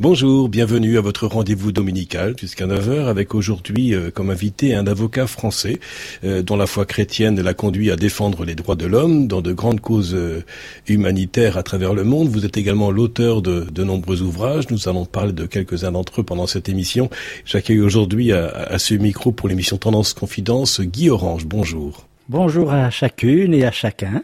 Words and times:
Bonjour, 0.00 0.48
bienvenue 0.48 0.96
à 0.96 1.02
votre 1.02 1.26
rendez-vous 1.26 1.72
dominical 1.72 2.34
jusqu'à 2.40 2.66
9h 2.66 3.04
avec 3.04 3.34
aujourd'hui 3.34 3.92
euh, 3.92 4.10
comme 4.10 4.30
invité 4.30 4.74
un 4.74 4.86
avocat 4.86 5.26
français 5.26 5.78
euh, 6.24 6.40
dont 6.40 6.56
la 6.56 6.66
foi 6.66 6.86
chrétienne 6.86 7.38
l'a 7.38 7.52
conduit 7.52 7.90
à 7.90 7.96
défendre 7.96 8.46
les 8.46 8.54
droits 8.54 8.76
de 8.76 8.86
l'homme 8.86 9.26
dans 9.26 9.42
de 9.42 9.52
grandes 9.52 9.82
causes 9.82 10.14
euh, 10.14 10.42
humanitaires 10.88 11.58
à 11.58 11.62
travers 11.62 11.92
le 11.92 12.04
monde. 12.04 12.28
Vous 12.28 12.46
êtes 12.46 12.56
également 12.56 12.90
l'auteur 12.90 13.42
de, 13.42 13.66
de, 13.70 13.84
nombreux 13.84 14.22
ouvrages. 14.22 14.70
Nous 14.70 14.88
allons 14.88 15.04
parler 15.04 15.34
de 15.34 15.44
quelques-uns 15.44 15.92
d'entre 15.92 16.22
eux 16.22 16.24
pendant 16.24 16.46
cette 16.46 16.70
émission. 16.70 17.10
J'accueille 17.44 17.80
aujourd'hui 17.80 18.32
à, 18.32 18.48
à, 18.48 18.78
ce 18.78 18.94
micro 18.94 19.32
pour 19.32 19.50
l'émission 19.50 19.76
Tendance 19.76 20.14
Confidence 20.14 20.80
Guy 20.80 21.10
Orange. 21.10 21.44
Bonjour. 21.44 22.06
Bonjour 22.30 22.72
à 22.72 22.88
chacune 22.88 23.52
et 23.52 23.66
à 23.66 23.70
chacun. 23.70 24.22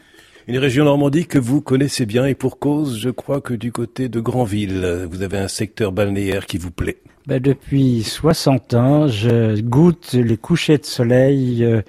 Une 0.49 0.59
région 0.59 0.85
Normandie 0.85 1.27
que 1.27 1.41
vous 1.41 1.61
connaissez 1.61 2.07
bien 2.07 2.25
et 2.25 2.37
pour 2.37 2.61
cause, 2.61 3.01
je 3.01 3.11
crois 3.11 3.41
que 3.41 3.53
du 3.53 3.73
côté 3.73 4.09
de 4.09 4.21
Granville, 4.21 5.05
vous 5.11 5.23
avez 5.23 5.39
un 5.39 5.49
secteur 5.49 5.91
balnéaire 5.91 6.47
qui 6.47 6.57
vous 6.57 6.71
plaît. 6.71 6.99
Ben 7.27 7.43
depuis 7.43 8.05
60 8.05 8.75
ans, 8.75 9.09
je 9.09 9.61
goûte 9.61 10.13
les 10.13 10.37
couchers 10.37 10.79
de 10.79 10.85
soleil 10.85 11.65
euh, 11.65 11.83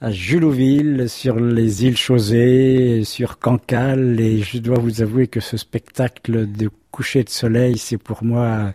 à 0.00 0.12
Julouville, 0.12 1.08
sur 1.08 1.40
les 1.40 1.86
îles 1.86 1.96
Chausées, 1.96 3.02
sur 3.02 3.40
Cancale, 3.40 4.20
et 4.20 4.42
je 4.42 4.58
dois 4.58 4.78
vous 4.78 5.02
avouer 5.02 5.26
que 5.26 5.40
ce 5.40 5.56
spectacle 5.56 6.46
de 6.46 6.70
coucher 6.92 7.24
de 7.24 7.30
soleil, 7.30 7.78
c'est 7.78 7.98
pour 7.98 8.22
moi, 8.22 8.72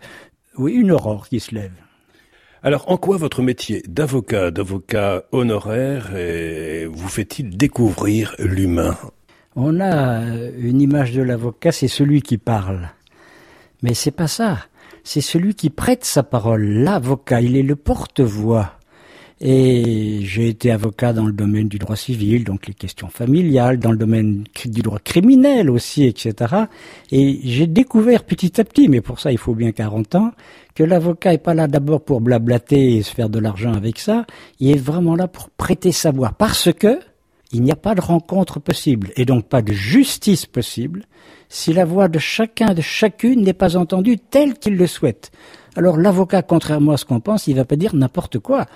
oui, 0.58 0.74
une 0.74 0.92
aurore 0.92 1.30
qui 1.30 1.40
se 1.40 1.54
lève. 1.54 1.72
Alors, 2.66 2.90
en 2.90 2.96
quoi 2.96 3.18
votre 3.18 3.42
métier 3.42 3.82
d'avocat, 3.86 4.50
d'avocat 4.50 5.24
honoraire, 5.32 6.12
vous 6.90 7.08
fait-il 7.08 7.58
découvrir 7.58 8.34
l'humain? 8.38 8.96
On 9.54 9.80
a 9.80 10.22
une 10.56 10.80
image 10.80 11.12
de 11.12 11.20
l'avocat, 11.20 11.72
c'est 11.72 11.88
celui 11.88 12.22
qui 12.22 12.38
parle. 12.38 12.88
Mais 13.82 13.92
c'est 13.92 14.10
pas 14.10 14.28
ça. 14.28 14.60
C'est 15.02 15.20
celui 15.20 15.54
qui 15.54 15.68
prête 15.68 16.06
sa 16.06 16.22
parole. 16.22 16.64
L'avocat, 16.64 17.42
il 17.42 17.54
est 17.58 17.62
le 17.62 17.76
porte-voix. 17.76 18.72
Et 19.46 20.20
j'ai 20.22 20.48
été 20.48 20.70
avocat 20.70 21.12
dans 21.12 21.26
le 21.26 21.32
domaine 21.34 21.68
du 21.68 21.78
droit 21.78 21.96
civil, 21.96 22.44
donc 22.44 22.66
les 22.66 22.72
questions 22.72 23.08
familiales, 23.08 23.78
dans 23.78 23.92
le 23.92 23.98
domaine 23.98 24.44
du 24.64 24.80
droit 24.80 24.98
criminel 24.98 25.68
aussi, 25.68 26.04
etc. 26.04 26.64
Et 27.12 27.40
j'ai 27.44 27.66
découvert 27.66 28.24
petit 28.24 28.58
à 28.58 28.64
petit, 28.64 28.88
mais 28.88 29.02
pour 29.02 29.20
ça 29.20 29.32
il 29.32 29.36
faut 29.36 29.54
bien 29.54 29.70
40 29.70 30.14
ans, 30.14 30.30
que 30.74 30.82
l'avocat 30.82 31.34
est 31.34 31.38
pas 31.38 31.52
là 31.52 31.68
d'abord 31.68 32.02
pour 32.02 32.22
blablater 32.22 32.96
et 32.96 33.02
se 33.02 33.14
faire 33.14 33.28
de 33.28 33.38
l'argent 33.38 33.74
avec 33.74 33.98
ça, 33.98 34.24
il 34.60 34.70
est 34.70 34.80
vraiment 34.80 35.14
là 35.14 35.28
pour 35.28 35.50
prêter 35.50 35.92
sa 35.92 36.10
voix, 36.10 36.32
parce 36.36 36.72
que 36.72 36.98
il 37.52 37.62
n'y 37.62 37.70
a 37.70 37.76
pas 37.76 37.94
de 37.94 38.00
rencontre 38.00 38.60
possible, 38.60 39.10
et 39.14 39.26
donc 39.26 39.46
pas 39.46 39.60
de 39.60 39.74
justice 39.74 40.46
possible, 40.46 41.04
si 41.50 41.74
la 41.74 41.84
voix 41.84 42.08
de 42.08 42.18
chacun, 42.18 42.72
de 42.72 42.80
chacune 42.80 43.42
n'est 43.42 43.52
pas 43.52 43.76
entendue 43.76 44.16
telle 44.18 44.54
qu'il 44.54 44.76
le 44.76 44.86
souhaite. 44.86 45.30
Alors 45.76 45.96
l'avocat, 45.96 46.42
contrairement 46.42 46.92
à 46.92 46.96
ce 46.96 47.04
qu'on 47.04 47.20
pense, 47.20 47.46
il 47.46 47.56
va 47.56 47.64
pas 47.64 47.76
dire 47.76 47.94
n'importe 47.94 48.38
quoi 48.38 48.66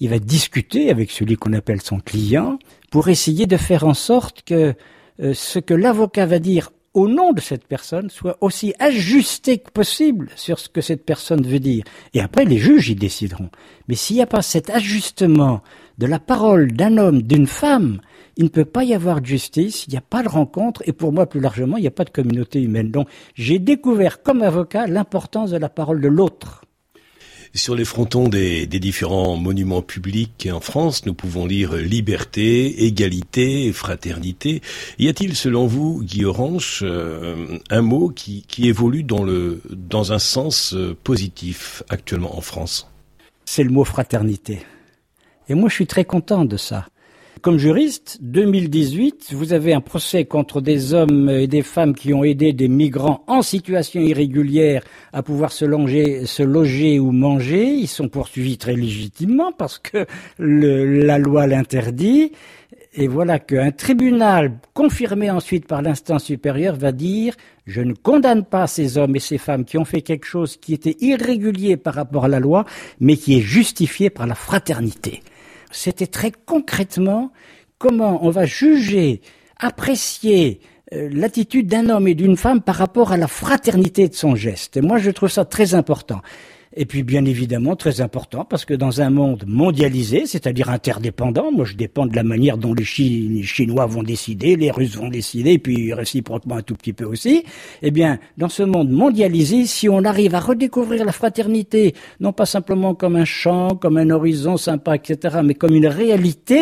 il 0.00 0.10
va 0.10 0.18
discuter 0.18 0.90
avec 0.90 1.10
celui 1.10 1.36
qu'on 1.36 1.52
appelle 1.52 1.82
son 1.82 1.98
client 1.98 2.58
pour 2.90 3.08
essayer 3.08 3.46
de 3.46 3.56
faire 3.56 3.84
en 3.84 3.94
sorte 3.94 4.42
que 4.42 4.74
euh, 5.20 5.34
ce 5.34 5.58
que 5.58 5.74
l'avocat 5.74 6.26
va 6.26 6.38
dire 6.38 6.70
au 6.94 7.08
nom 7.08 7.32
de 7.32 7.40
cette 7.40 7.66
personne 7.66 8.10
soit 8.10 8.38
aussi 8.40 8.74
ajusté 8.78 9.58
que 9.58 9.70
possible 9.70 10.30
sur 10.36 10.58
ce 10.58 10.68
que 10.68 10.80
cette 10.80 11.04
personne 11.04 11.46
veut 11.46 11.60
dire. 11.60 11.84
Et 12.14 12.20
après, 12.20 12.44
les 12.44 12.58
juges 12.58 12.88
y 12.88 12.94
décideront. 12.94 13.50
Mais 13.88 13.94
s'il 13.94 14.16
n'y 14.16 14.22
a 14.22 14.26
pas 14.26 14.42
cet 14.42 14.70
ajustement 14.70 15.62
de 15.98 16.06
la 16.06 16.18
parole 16.18 16.72
d'un 16.72 16.96
homme, 16.96 17.22
d'une 17.22 17.46
femme, 17.46 18.00
il 18.38 18.44
ne 18.44 18.48
peut 18.48 18.64
pas 18.64 18.84
y 18.84 18.94
avoir 18.94 19.20
de 19.20 19.26
justice, 19.26 19.84
il 19.86 19.90
n'y 19.90 19.98
a 19.98 20.00
pas 20.00 20.22
de 20.22 20.28
rencontre, 20.28 20.82
et 20.86 20.92
pour 20.92 21.12
moi, 21.12 21.26
plus 21.26 21.40
largement, 21.40 21.76
il 21.76 21.80
n'y 21.80 21.88
a 21.88 21.92
pas 21.92 22.04
de 22.04 22.10
communauté 22.10 22.62
humaine. 22.62 22.90
Donc, 22.90 23.08
j'ai 23.34 23.58
découvert 23.58 24.22
comme 24.22 24.42
avocat 24.42 24.86
l'importance 24.86 25.50
de 25.50 25.56
la 25.56 25.68
parole 25.68 26.00
de 26.00 26.08
l'autre. 26.08 26.62
Sur 27.54 27.74
les 27.74 27.84
frontons 27.84 28.28
des, 28.28 28.66
des, 28.66 28.78
différents 28.78 29.36
monuments 29.36 29.82
publics 29.82 30.48
en 30.52 30.60
France, 30.60 31.04
nous 31.04 31.14
pouvons 31.14 31.46
lire 31.46 31.74
liberté, 31.74 32.84
égalité, 32.84 33.72
fraternité. 33.72 34.60
Y 34.98 35.08
a-t-il, 35.08 35.34
selon 35.34 35.66
vous, 35.66 36.02
Guy 36.04 36.24
Orange, 36.24 36.80
euh, 36.82 37.58
un 37.70 37.82
mot 37.82 38.10
qui, 38.10 38.44
qui, 38.46 38.68
évolue 38.68 39.02
dans, 39.02 39.24
le, 39.24 39.62
dans 39.70 40.12
un 40.12 40.18
sens 40.20 40.74
euh, 40.74 40.96
positif 41.02 41.82
actuellement 41.88 42.36
en 42.36 42.42
France? 42.42 42.88
C'est 43.46 43.64
le 43.64 43.70
mot 43.70 43.84
fraternité. 43.84 44.60
Et 45.48 45.54
moi, 45.54 45.68
je 45.70 45.74
suis 45.74 45.86
très 45.86 46.04
content 46.04 46.44
de 46.44 46.58
ça. 46.58 46.86
Comme 47.42 47.58
juriste, 47.58 48.18
2018, 48.22 49.32
vous 49.32 49.52
avez 49.52 49.74
un 49.74 49.82
procès 49.82 50.24
contre 50.24 50.60
des 50.60 50.94
hommes 50.94 51.28
et 51.28 51.46
des 51.46 51.62
femmes 51.62 51.94
qui 51.94 52.14
ont 52.14 52.24
aidé 52.24 52.52
des 52.52 52.68
migrants 52.68 53.22
en 53.26 53.42
situation 53.42 54.00
irrégulière 54.00 54.82
à 55.12 55.22
pouvoir 55.22 55.52
se 55.52 55.64
loger, 55.64 56.98
ou 56.98 57.12
manger. 57.12 57.66
Ils 57.66 57.86
sont 57.86 58.08
poursuivis 58.08 58.56
très 58.56 58.74
légitimement 58.74 59.52
parce 59.52 59.78
que 59.78 60.06
la 60.38 61.18
loi 61.18 61.46
l'interdit. 61.46 62.32
Et 62.94 63.06
voilà 63.06 63.38
qu'un 63.38 63.70
tribunal, 63.72 64.58
confirmé 64.72 65.30
ensuite 65.30 65.66
par 65.66 65.82
l'instance 65.82 66.24
supérieure, 66.24 66.76
va 66.76 66.92
dire 66.92 67.34
je 67.66 67.82
ne 67.82 67.92
condamne 67.92 68.44
pas 68.44 68.66
ces 68.66 68.96
hommes 68.96 69.14
et 69.16 69.20
ces 69.20 69.36
femmes 69.36 69.66
qui 69.66 69.76
ont 69.76 69.84
fait 69.84 70.00
quelque 70.00 70.24
chose 70.24 70.56
qui 70.56 70.72
était 70.72 70.96
irrégulier 71.00 71.76
par 71.76 71.94
rapport 71.94 72.24
à 72.24 72.28
la 72.28 72.40
loi, 72.40 72.64
mais 72.98 73.16
qui 73.16 73.36
est 73.36 73.42
justifié 73.42 74.08
par 74.08 74.26
la 74.26 74.34
fraternité 74.34 75.22
c'était 75.70 76.06
très 76.06 76.32
concrètement 76.32 77.32
comment 77.78 78.24
on 78.24 78.30
va 78.30 78.44
juger, 78.44 79.20
apprécier 79.58 80.60
euh, 80.92 81.08
l'attitude 81.12 81.66
d'un 81.66 81.88
homme 81.90 82.08
et 82.08 82.14
d'une 82.14 82.36
femme 82.36 82.60
par 82.60 82.76
rapport 82.76 83.12
à 83.12 83.16
la 83.16 83.28
fraternité 83.28 84.08
de 84.08 84.14
son 84.14 84.34
geste. 84.34 84.76
Et 84.76 84.80
moi, 84.80 84.98
je 84.98 85.10
trouve 85.10 85.28
ça 85.28 85.44
très 85.44 85.74
important. 85.74 86.20
Et 86.80 86.86
puis, 86.86 87.02
bien 87.02 87.24
évidemment, 87.24 87.74
très 87.74 88.00
important, 88.00 88.44
parce 88.44 88.64
que 88.64 88.72
dans 88.72 89.00
un 89.00 89.10
monde 89.10 89.42
mondialisé, 89.48 90.26
c'est-à-dire 90.26 90.70
interdépendant, 90.70 91.50
moi 91.50 91.64
je 91.64 91.74
dépends 91.74 92.06
de 92.06 92.14
la 92.14 92.22
manière 92.22 92.56
dont 92.56 92.72
les, 92.72 92.84
Chinois 92.84 93.86
vont 93.86 94.04
décider, 94.04 94.54
les 94.54 94.70
Russes 94.70 94.94
vont 94.94 95.08
décider, 95.08 95.54
et 95.54 95.58
puis 95.58 95.92
réciproquement 95.92 96.54
un 96.54 96.62
tout 96.62 96.76
petit 96.76 96.92
peu 96.92 97.04
aussi, 97.04 97.42
eh 97.82 97.90
bien, 97.90 98.20
dans 98.36 98.48
ce 98.48 98.62
monde 98.62 98.92
mondialisé, 98.92 99.66
si 99.66 99.88
on 99.88 100.04
arrive 100.04 100.36
à 100.36 100.38
redécouvrir 100.38 101.04
la 101.04 101.10
fraternité, 101.10 101.96
non 102.20 102.32
pas 102.32 102.46
simplement 102.46 102.94
comme 102.94 103.16
un 103.16 103.24
champ, 103.24 103.70
comme 103.70 103.96
un 103.96 104.10
horizon 104.10 104.56
sympa, 104.56 104.94
etc., 104.94 105.38
mais 105.42 105.54
comme 105.54 105.74
une 105.74 105.88
réalité 105.88 106.60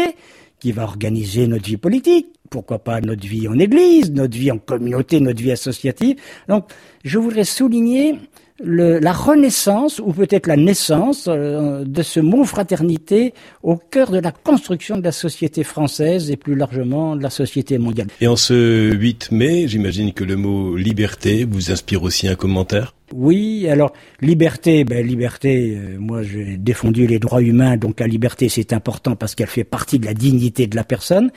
qui 0.58 0.72
va 0.72 0.84
organiser 0.84 1.46
notre 1.46 1.66
vie 1.66 1.76
politique, 1.76 2.28
pourquoi 2.48 2.78
pas 2.78 3.02
notre 3.02 3.26
vie 3.26 3.48
en 3.48 3.58
église, 3.58 4.10
notre 4.12 4.38
vie 4.38 4.50
en 4.50 4.56
communauté, 4.56 5.20
notre 5.20 5.42
vie 5.42 5.52
associative. 5.52 6.16
Donc, 6.48 6.70
je 7.04 7.18
voudrais 7.18 7.44
souligner 7.44 8.14
le, 8.62 8.98
la 8.98 9.12
renaissance 9.12 9.98
ou 9.98 10.12
peut-être 10.12 10.46
la 10.46 10.56
naissance 10.56 11.26
euh, 11.28 11.84
de 11.84 12.02
ce 12.02 12.20
mot 12.20 12.44
fraternité 12.44 13.34
au 13.62 13.76
cœur 13.76 14.10
de 14.10 14.18
la 14.18 14.32
construction 14.32 14.96
de 14.96 15.04
la 15.04 15.12
société 15.12 15.62
française 15.62 16.30
et 16.30 16.36
plus 16.36 16.54
largement 16.54 17.16
de 17.16 17.22
la 17.22 17.30
société 17.30 17.78
mondiale. 17.78 18.08
Et 18.20 18.26
en 18.26 18.36
ce 18.36 18.92
8 18.92 19.32
mai, 19.32 19.68
j'imagine 19.68 20.12
que 20.12 20.24
le 20.24 20.36
mot 20.36 20.76
liberté 20.76 21.44
vous 21.44 21.70
inspire 21.70 22.02
aussi 22.02 22.28
un 22.28 22.34
commentaire? 22.34 22.94
Oui, 23.14 23.68
alors 23.68 23.92
liberté, 24.20 24.84
ben 24.84 25.06
liberté, 25.06 25.76
euh, 25.76 25.96
moi 25.98 26.22
j'ai 26.22 26.56
défendu 26.56 27.06
les 27.06 27.18
droits 27.18 27.42
humains, 27.42 27.76
donc 27.76 28.00
la 28.00 28.06
liberté 28.06 28.48
c'est 28.48 28.72
important 28.72 29.14
parce 29.14 29.34
qu'elle 29.34 29.46
fait 29.46 29.64
partie 29.64 29.98
de 29.98 30.06
la 30.06 30.14
dignité 30.14 30.66
de 30.66 30.76
la 30.76 30.84
personne. 30.84 31.30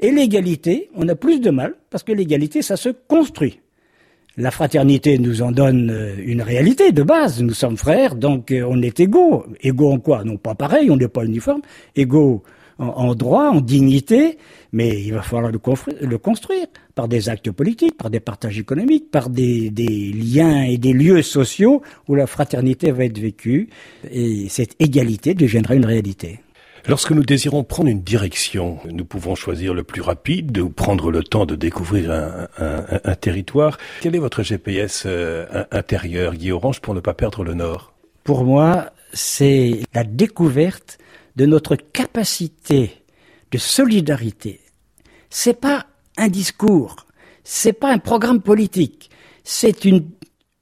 Et 0.00 0.10
l'égalité, 0.10 0.90
on 0.94 1.08
a 1.08 1.14
plus 1.14 1.40
de 1.40 1.50
mal 1.50 1.74
parce 1.90 2.04
que 2.04 2.12
l'égalité 2.12 2.62
ça 2.62 2.76
se 2.76 2.90
construit. 2.90 3.60
La 4.38 4.50
fraternité 4.50 5.18
nous 5.18 5.40
en 5.40 5.50
donne 5.50 5.90
euh, 5.90 6.14
une 6.22 6.42
réalité 6.42 6.92
de 6.92 7.02
base. 7.02 7.42
Nous 7.42 7.54
sommes 7.54 7.78
frères, 7.78 8.14
donc 8.14 8.50
euh, 8.50 8.66
on 8.68 8.82
est 8.82 9.00
égaux. 9.00 9.46
Égaux 9.62 9.90
en 9.90 9.98
quoi? 9.98 10.24
Non 10.24 10.36
pas 10.36 10.54
pareil, 10.54 10.90
on 10.90 10.96
n'est 10.96 11.08
pas 11.08 11.24
uniforme. 11.24 11.62
Égaux 11.94 12.42
en, 12.78 13.14
droit, 13.14 13.48
en 13.48 13.62
dignité, 13.62 14.36
mais 14.72 15.02
il 15.02 15.14
va 15.14 15.22
falloir 15.22 15.50
le, 15.50 16.18
construire 16.18 16.66
par 16.94 17.08
des 17.08 17.30
actes 17.30 17.50
politiques, 17.50 17.96
par 17.96 18.10
des 18.10 18.20
partages 18.20 18.58
économiques, 18.58 19.10
par 19.10 19.30
des, 19.30 19.70
des, 19.70 20.12
liens 20.12 20.64
et 20.64 20.76
des 20.76 20.92
lieux 20.92 21.22
sociaux 21.22 21.80
où 22.06 22.14
la 22.14 22.26
fraternité 22.26 22.90
va 22.90 23.06
être 23.06 23.18
vécue 23.18 23.70
et 24.10 24.48
cette 24.50 24.76
égalité 24.78 25.32
deviendra 25.32 25.74
une 25.74 25.86
réalité. 25.86 26.40
Lorsque 26.88 27.10
nous 27.10 27.24
désirons 27.24 27.64
prendre 27.64 27.88
une 27.88 28.02
direction, 28.02 28.78
nous 28.88 29.04
pouvons 29.04 29.34
choisir 29.34 29.74
le 29.74 29.82
plus 29.82 30.02
rapide 30.02 30.56
ou 30.58 30.70
prendre 30.70 31.10
le 31.10 31.24
temps 31.24 31.44
de 31.44 31.56
découvrir 31.56 32.12
un, 32.12 33.14
territoire. 33.16 33.76
Quel 34.00 34.14
est 34.14 34.20
votre 34.20 34.44
GPS 34.44 35.02
euh, 35.06 35.64
intérieur, 35.72 36.34
Guy 36.34 36.52
Orange, 36.52 36.80
pour 36.80 36.94
ne 36.94 37.00
pas 37.00 37.12
perdre 37.12 37.42
le 37.42 37.54
nord? 37.54 37.92
Pour 38.22 38.44
moi, 38.44 38.92
c'est 39.12 39.80
la 39.94 40.04
découverte 40.04 40.98
de 41.34 41.44
notre 41.46 41.74
capacité 41.74 42.92
de 43.50 43.58
solidarité. 43.58 44.60
C'est 45.28 45.60
pas 45.60 45.86
un 46.16 46.28
discours, 46.28 47.06
c'est 47.42 47.72
pas 47.72 47.92
un 47.92 47.98
programme 47.98 48.40
politique, 48.40 49.10
c'est 49.42 49.84
une 49.84 50.04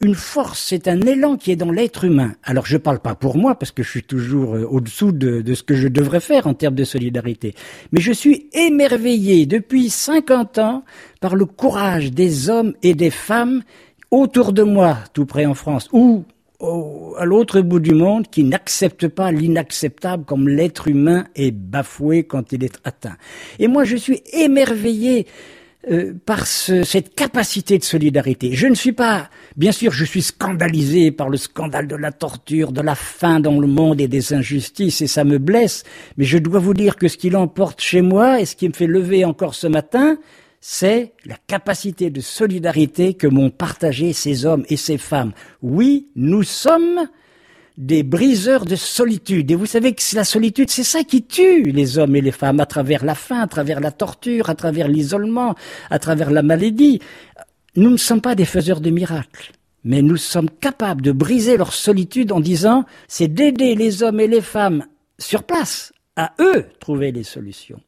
une 0.00 0.14
force, 0.14 0.62
c'est 0.69 0.88
un 0.88 1.00
élan 1.00 1.37
qui 1.37 1.52
est 1.52 1.56
dans 1.56 1.70
l'être 1.70 2.05
humain. 2.05 2.35
Alors 2.43 2.67
je 2.67 2.75
ne 2.75 2.79
parle 2.79 2.99
pas 2.99 3.14
pour 3.14 3.37
moi 3.37 3.55
parce 3.55 3.73
que 3.73 3.82
je 3.82 3.91
suis 3.91 4.02
toujours 4.02 4.55
euh, 4.55 4.67
au-dessous 4.69 5.12
de, 5.12 5.43
ce 5.55 5.62
que 5.62 5.75
je 5.75 5.88
devrais 5.88 6.20
faire 6.20 6.46
en 6.46 6.55
termes 6.55 6.75
de 6.75 6.85
solidarité, 6.85 7.55
mais 7.93 8.00
je 8.00 8.12
suis 8.12 8.49
émerveillé 8.52 9.46
depuis 9.46 9.91
50 9.91 10.58
ans 10.58 10.85
par 11.20 11.37
le 11.37 11.46
courage 11.46 12.12
des 12.12 12.50
hommes 12.50 12.75
et 12.82 12.94
des 12.94 13.11
femmes 13.11 13.62
autour 14.11 14.52
de 14.52 14.62
moi, 14.62 14.99
tout 15.12 15.26
près 15.26 15.46
en 15.46 15.55
France, 15.55 15.88
ou 15.93 16.25
à 17.19 17.25
l'autre 17.25 17.61
bout 17.61 17.81
du 17.81 17.94
monde 17.94 18.29
qui 18.31 18.44
n'acceptent 18.44 19.08
pas 19.08 19.32
l'inacceptable 19.32 20.25
comme 20.25 20.49
l'être 20.49 20.88
humain 20.88 21.26
est 21.35 21.50
bafoué 21.50 22.25
quand 22.25 22.52
il 22.52 22.64
est 22.64 22.81
atteint. 22.85 23.17
Et 23.58 23.69
moi, 23.69 23.85
je 23.85 23.97
suis 23.97 24.23
émerveillé 24.32 25.26
euh, 25.90 26.14
par 26.25 26.46
cette 26.46 27.14
capacité 27.14 27.78
de 27.78 27.84
solidarité. 27.84 28.52
Je 28.54 28.66
ne 28.66 28.75
suis 28.75 28.92
pas, 28.92 29.28
bien 29.56 29.72
sûr, 29.72 29.92
je 29.92 30.04
suis 30.04 30.22
scandalisé 30.22 31.10
par 31.10 31.28
le 31.28 31.36
scandale 31.36 31.86
de 31.86 31.96
la 31.96 32.12
torture, 32.12 32.72
de 32.72 32.81
la 32.81 32.94
faim 32.94 33.40
dans 33.40 33.58
le 33.60 33.66
monde 33.66 34.00
et 34.00 34.08
des 34.08 34.32
injustices, 34.32 35.02
et 35.02 35.06
ça 35.06 35.25
me 35.25 35.38
blesse, 35.38 35.84
mais 36.16 36.25
je 36.25 36.38
dois 36.38 36.60
vous 36.60 36.75
dire 36.75 36.96
que 36.96 37.08
ce 37.08 37.16
qui 37.16 37.31
l'emporte 37.31 37.81
chez 37.81 38.02
moi 38.02 38.40
et 38.40 38.46
ce 38.46 38.56
qui 38.56 38.69
me 38.69 38.72
fait 38.72 38.86
lever 38.86 39.25
encore 39.25 39.54
ce 39.54 39.66
matin, 39.66 40.16
c'est 40.60 41.12
la 41.26 41.36
capacité 41.46 42.08
de 42.08 42.22
solidarité 42.22 43.12
que 43.12 43.26
m'ont 43.26 43.50
partagé 43.50 44.14
ces 44.14 44.46
hommes 44.46 44.64
et 44.70 44.78
ces 44.78 44.96
femmes. 44.96 45.32
Oui, 45.60 46.08
nous 46.16 46.42
sommes 46.42 47.08
des 47.76 48.03
briseurs 48.03 48.65
de 48.65 48.76
solitude. 48.76 49.50
Et 49.50 49.55
vous 49.55 49.67
savez 49.67 49.94
que 49.94 50.03
la 50.15 50.25
solitude, 50.25 50.71
c'est 50.71 50.85
ça 50.85 51.03
qui 51.03 51.25
tue 51.25 51.62
les 51.62 51.99
hommes 51.99 52.15
et 52.17 52.21
les 52.21 52.32
femmes 52.32 52.61
à 52.61 52.67
travers 52.67 53.05
la 53.05 53.15
faim, 53.15 53.41
à 53.41 53.47
travers 53.47 53.81
la 53.81 53.91
torture, 53.91 54.49
à 54.49 54.55
travers 54.55 54.88
l'isolement, 54.88 55.55
à 55.91 55.99
travers 55.99 56.31
la 56.31 56.43
maladie. 56.43 57.00
Nous 57.76 57.91
ne 57.91 57.97
sommes 57.97 58.21
pas 58.21 58.35
des 58.35 58.44
faiseurs 58.44 58.81
de 58.81 58.91
miracles. 58.91 59.53
Mais 59.82 60.00
nous 60.00 60.17
sommes 60.17 60.49
capables 60.49 61.03
de 61.03 61.12
briser 61.12 61.56
leur 61.56 61.73
solitude 61.73 62.32
en 62.32 62.41
disant, 62.41 62.85
c'est 63.06 63.29
d'aider 63.29 63.75
les 63.75 64.03
hommes 64.03 64.21
et 64.21 64.29
les 64.29 64.41
femmes 64.41 64.87
sur 65.19 65.43
place, 65.43 65.93
à 66.17 66.32
eux 66.41 66.67
trouver 66.81 67.12
les 67.12 67.23
solutions. 67.23 67.81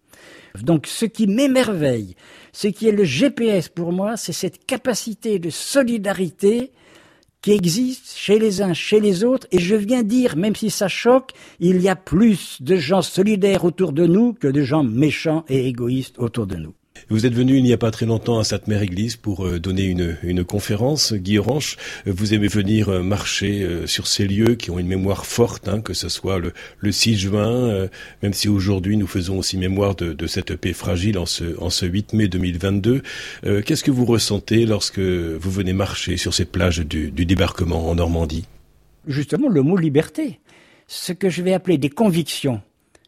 Donc 0.62 0.86
ce 0.86 1.04
qui 1.04 1.26
m'émerveille, 1.26 2.16
ce 2.52 2.68
qui 2.68 2.88
est 2.88 2.92
le 2.92 3.04
GPS 3.04 3.68
pour 3.68 3.92
moi, 3.92 4.16
c'est 4.16 4.32
cette 4.32 4.66
capacité 4.66 5.38
de 5.38 5.50
solidarité 5.50 6.72
qui 7.46 7.52
existe 7.52 8.16
chez 8.16 8.40
les 8.40 8.60
uns, 8.60 8.74
chez 8.74 8.98
les 8.98 9.22
autres, 9.22 9.46
et 9.52 9.60
je 9.60 9.76
viens 9.76 10.02
dire, 10.02 10.36
même 10.36 10.56
si 10.56 10.68
ça 10.68 10.88
choque, 10.88 11.30
il 11.60 11.80
y 11.80 11.88
a 11.88 11.94
plus 11.94 12.60
de 12.60 12.74
gens 12.74 13.02
solidaires 13.02 13.64
autour 13.64 13.92
de 13.92 14.04
nous 14.04 14.32
que 14.32 14.48
de 14.48 14.62
gens 14.62 14.82
méchants 14.82 15.44
et 15.48 15.68
égoïstes 15.68 16.18
autour 16.18 16.48
de 16.48 16.56
nous. 16.56 16.74
Vous 17.08 17.26
êtes 17.26 17.34
venu 17.34 17.56
il 17.56 17.62
n'y 17.62 17.72
a 17.72 17.78
pas 17.78 17.90
très 17.90 18.06
longtemps 18.06 18.38
à 18.38 18.44
Sainte-Mère-Église 18.44 19.16
pour 19.16 19.46
euh, 19.46 19.60
donner 19.60 19.84
une, 19.84 20.16
une 20.22 20.44
conférence. 20.44 21.12
Guy 21.12 21.38
Orange, 21.38 21.76
euh, 22.06 22.12
vous 22.14 22.34
aimez 22.34 22.48
venir 22.48 22.88
euh, 22.88 23.02
marcher 23.02 23.66
sur 23.86 24.06
ces 24.06 24.26
lieux 24.26 24.54
qui 24.54 24.70
ont 24.70 24.78
une 24.78 24.86
mémoire 24.86 25.26
forte, 25.26 25.68
hein, 25.68 25.80
que 25.80 25.94
ce 25.94 26.08
soit 26.08 26.38
le, 26.38 26.52
le 26.78 26.92
6 26.92 27.16
juin, 27.16 27.88
même 28.22 28.32
si 28.32 28.48
aujourd'hui 28.48 28.96
nous 28.96 29.06
faisons 29.06 29.38
aussi 29.38 29.56
mémoire 29.56 29.94
de, 29.94 30.12
de, 30.12 30.26
cette 30.26 30.56
paix 30.56 30.72
fragile 30.72 31.18
en 31.18 31.26
ce, 31.26 31.58
en 31.60 31.70
ce 31.70 31.86
8 31.86 32.12
mai 32.12 32.28
2022. 32.28 33.02
Qu'est-ce 33.64 33.84
que 33.84 33.90
vous 33.90 34.04
ressentez 34.04 34.66
lorsque 34.66 34.98
vous 34.98 35.50
venez 35.50 35.72
marcher 35.72 36.16
sur 36.16 36.34
ces 36.34 36.44
plages 36.44 36.80
du, 36.80 37.10
du 37.10 37.26
débarquement 37.26 37.88
en 37.88 37.94
Normandie? 37.94 38.46
Justement, 39.06 39.48
le 39.48 39.62
mot 39.62 39.76
liberté, 39.76 40.40
ce 40.86 41.12
que 41.12 41.30
je 41.30 41.42
vais 41.42 41.52
appeler 41.52 41.78
des 41.78 41.90
convictions 41.90 42.60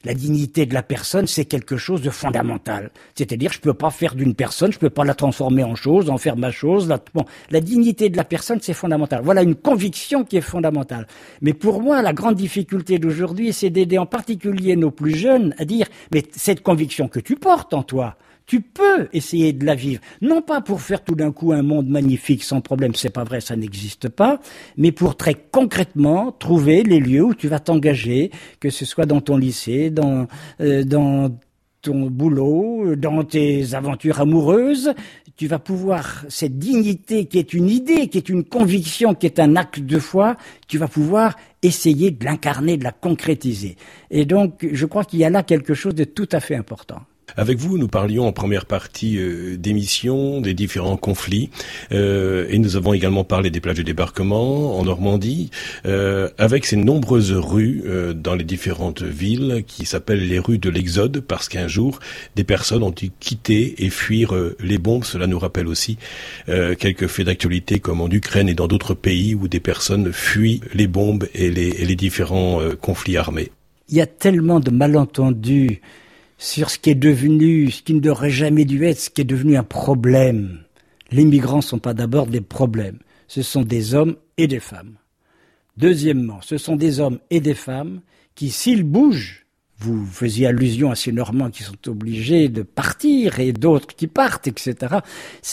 la 0.09 0.15
dignité 0.15 0.65
de 0.65 0.73
la 0.73 0.83
personne, 0.83 1.27
c'est 1.27 1.45
quelque 1.45 1.77
chose 1.77 2.01
de 2.01 2.09
fondamental. 2.09 2.91
C'est-à-dire, 3.15 3.53
je 3.53 3.61
peux 3.61 3.75
pas 3.75 3.91
faire 3.91 4.15
d'une 4.15 4.35
personne, 4.35 4.73
je 4.73 4.79
peux 4.79 4.89
pas 4.89 5.05
la 5.05 5.13
transformer 5.13 5.63
en 5.63 5.75
chose, 5.75 6.09
en 6.09 6.17
faire 6.17 6.39
ma 6.39 6.51
chose. 6.51 6.89
Bon, 7.13 7.27
la 7.51 7.61
dignité 7.61 8.09
de 8.09 8.17
la 8.17 8.25
personne, 8.25 8.59
c'est 8.63 8.73
fondamental. 8.73 9.21
Voilà 9.23 9.43
une 9.43 9.55
conviction 9.55 10.25
qui 10.25 10.39
est 10.39 10.41
fondamentale. 10.41 11.07
Mais 11.43 11.53
pour 11.53 11.83
moi, 11.83 12.01
la 12.01 12.15
grande 12.15 12.37
difficulté 12.37 12.99
d'aujourd'hui, 12.99 13.53
c'est 13.53 13.69
d'aider 13.69 13.99
en 13.99 14.07
particulier 14.07 14.77
nos 14.77 14.91
plus 14.91 15.15
jeunes 15.15 15.55
à 15.59 15.67
dire, 15.67 15.87
mais 16.11 16.25
cette 16.33 16.63
conviction 16.63 17.09
que 17.09 17.21
tu 17.21 17.37
portes 17.37 17.75
en 17.75 17.83
toi, 17.83 18.17
tu 18.49 18.63
peux 18.63 19.09
essayer 19.13 19.53
de 19.53 19.65
la 19.67 19.75
vivre, 19.75 20.01
non 20.23 20.41
pas 20.41 20.63
pour 20.63 20.81
faire 20.81 21.05
tout 21.05 21.15
d'un 21.15 21.33
coup 21.33 21.53
un 21.53 21.63
monde 21.63 21.89
magnifique 21.89 22.43
sans 22.43 22.63
problème, 22.63 22.95
c'est 22.95 23.11
pas 23.11 23.23
vrai, 23.23 23.41
ça 23.41 23.55
n'existe 23.55 24.09
pas, 24.09 24.41
mais 24.79 24.91
pour 24.91 25.17
très 25.17 25.35
concrètement 25.35 26.33
trouver 26.33 26.83
les 26.83 26.99
lieux 26.99 27.25
où 27.25 27.35
tu 27.35 27.47
vas 27.47 27.61
t'engager, 27.61 28.31
que 28.59 28.71
ce 28.71 28.87
soit 28.87 29.05
dans 29.05 29.21
ton 29.21 29.37
lycée, 29.37 29.91
dans 29.91 30.27
euh, 30.61 30.83
dans 30.83 31.31
ton 31.83 32.11
boulot, 32.11 32.97
dans 32.97 33.23
tes 33.23 33.75
aventures 33.75 34.21
amoureuses, 34.21 34.95
tu 35.37 35.47
vas 35.47 35.61
pouvoir, 35.61 36.25
cette 36.29 36.59
dignité 36.59 37.27
qui 37.27 37.39
est 37.39 37.53
une 37.53 37.69
idée, 37.69 38.09
qui 38.09 38.19
est 38.19 38.29
une 38.29 38.45
conviction, 38.45 39.15
qui 39.15 39.27
est 39.27 39.39
un 39.39 39.57
acte 39.57 39.79
de 39.79 39.99
foi, 39.99 40.37
tu 40.67 40.79
vas 40.79 40.89
pouvoir 40.89 41.37
essayer 41.63 42.11
de 42.11 42.25
l'incarner, 42.25 42.79
de 42.79 42.85
la 42.85 42.93
concrétiser. 42.93 43.77
Et 44.11 44.25
donc, 44.25 44.67
je 44.73 44.87
crois 44.87 45.05
qu'il 45.05 45.21
y 45.21 45.25
a 45.25 45.31
là 45.31 45.45
quelque 45.45 45.75
chose 45.75 45.95
de 45.95 46.05
tout 46.05 46.29
à 46.33 46.41
fait 46.41 46.57
important. 46.57 47.03
Avec 47.39 47.59
vous, 47.59 47.79
nous 47.79 47.87
parlions 47.87 48.27
en 48.27 48.33
première 48.33 48.67
partie 48.67 49.17
euh, 49.17 49.57
d'émissions, 49.57 50.41
des 50.41 50.55
différents 50.55 50.97
conflits, 50.97 51.51
euh, 51.93 52.49
et 52.51 52.59
nous 52.59 52.75
avons 52.75 52.95
également 52.95 53.23
parlé 53.23 53.49
des 53.51 53.61
plages 53.61 53.77
de 53.77 53.85
débarquement 53.85 54.77
en 54.77 54.83
Normandie, 54.83 55.53
euh, 55.87 56.31
avec 56.37 56.67
ces 56.67 56.75
nombreuses 56.75 57.31
rues 57.31 57.85
euh, 57.87 58.13
dans 58.13 58.35
les 58.35 58.43
différentes 58.43 59.03
villes 59.03 59.63
qui 59.69 59.87
s'appellent 59.87 60.27
les 60.27 60.41
rues 60.41 60.59
de 60.59 60.69
l'Exode, 60.69 61.21
parce 61.21 61.49
qu'un 61.49 61.69
jour, 61.69 62.01
des 62.35 62.43
personnes 62.43 62.83
ont 62.83 62.91
dû 62.91 63.13
quitter 63.21 63.85
et 63.85 63.91
fuir 63.91 64.35
les 64.59 64.79
bombes. 64.79 65.05
Cela 65.05 65.29
nous 65.29 65.39
rappelle 65.39 65.69
aussi 65.69 65.97
quelques 66.47 67.07
faits 67.07 67.27
d'actualité 67.27 67.79
comme 67.79 68.01
en 68.01 68.09
Ukraine 68.09 68.49
et 68.49 68.55
dans 68.55 68.67
d'autres 68.67 68.95
pays 68.95 69.37
où 69.37 69.47
des 69.47 69.61
personnes 69.61 70.13
fuient 70.13 70.61
les 70.75 70.89
bombes 70.89 71.29
et 71.35 71.51
les 71.51 71.97
différents 71.97 72.61
conflits 72.81 73.17
armés. 73.17 73.53
Il 73.89 73.97
y 73.97 74.01
a 74.01 74.07
tellement 74.07 74.59
de 74.61 74.71
malentendus 74.71 75.81
sur 76.39 76.71
ce 76.71 76.79
qui 76.79 76.91
est 76.91 76.95
devenu, 76.95 77.71
ce 77.71 77.83
qui 77.83 77.95
ne 77.95 78.01
devrait 78.01 78.31
jamais 78.31 78.65
dû 78.65 78.85
être, 78.85 78.99
ce 78.99 79.11
qui 79.11 79.21
est 79.21 79.25
devenu 79.25 79.57
un 79.57 79.65
problème. 79.65 80.61
Les 81.11 81.25
migrants 81.25 81.57
ne 81.57 81.63
sont 81.63 81.79
pas 81.81 81.95
d'abord 81.95 82.27
des 82.29 82.41
problèmes, 82.41 82.99
ce 83.27 83.43
sont 83.43 83.63
des 83.63 83.95
hommes 83.95 84.17
et 84.37 84.47
des 84.47 84.61
femmes. 84.61 84.95
Deuxièmement, 85.77 86.41
ce 86.43 86.57
sont 86.57 86.77
des 86.77 87.01
hommes 87.01 87.19
et 87.31 87.41
des 87.41 87.55
femmes 87.55 88.01
qui, 88.35 88.51
s'ils 88.51 88.85
bougent, 88.85 89.47
vous 89.81 90.05
faisiez 90.07 90.49
allusion 90.49 90.91
à 90.91 90.97
ces 90.97 91.13
Normands 91.13 91.51
qui 91.51 91.63
sont 91.63 91.89
obligés 91.89 92.49
de 92.49 92.63
partir 92.63 93.39
et 93.39 93.53
d'autres 93.53 93.95
qui 93.95 94.09
partent, 94.09 94.49
etc. 94.49 94.75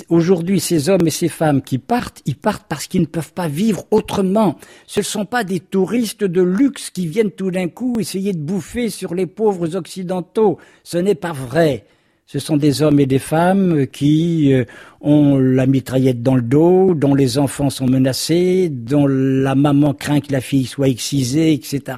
Aujourd'hui, 0.09 0.59
ces 0.59 0.89
hommes 0.89 1.05
et 1.07 1.11
ces 1.11 1.29
femmes 1.29 1.61
qui 1.61 1.77
partent, 1.77 2.21
ils 2.25 2.35
partent 2.35 2.65
parce 2.67 2.87
qu'ils 2.87 3.01
ne 3.01 3.05
peuvent 3.05 3.33
pas 3.33 3.47
vivre 3.47 3.85
autrement. 3.91 4.57
Ce 4.87 5.01
ne 5.01 5.05
sont 5.05 5.25
pas 5.25 5.43
des 5.43 5.59
touristes 5.59 6.23
de 6.23 6.41
luxe 6.41 6.89
qui 6.89 7.05
viennent 7.05 7.31
tout 7.31 7.51
d'un 7.51 7.67
coup 7.67 7.99
essayer 7.99 8.33
de 8.33 8.39
bouffer 8.39 8.89
sur 8.89 9.13
les 9.13 9.27
pauvres 9.27 9.75
occidentaux. 9.75 10.57
Ce 10.83 10.97
n'est 10.97 11.15
pas 11.15 11.33
vrai. 11.33 11.85
Ce 12.27 12.39
sont 12.39 12.57
des 12.57 12.81
hommes 12.81 12.99
et 12.99 13.05
des 13.05 13.19
femmes 13.19 13.85
qui 13.85 14.51
euh, 14.51 14.65
ont 14.99 15.37
la 15.37 15.67
mitraillette 15.67 16.23
dans 16.23 16.35
le 16.35 16.41
dos, 16.41 16.95
dont 16.95 17.13
les 17.13 17.37
enfants 17.37 17.69
sont 17.69 17.85
menacés, 17.85 18.69
dont 18.69 19.05
la 19.05 19.53
maman 19.53 19.93
craint 19.93 20.21
que 20.21 20.31
la 20.31 20.41
fille 20.41 20.65
soit 20.65 20.87
excisée, 20.87 21.53
etc. 21.53 21.97